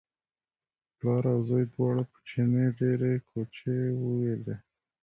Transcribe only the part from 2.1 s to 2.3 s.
په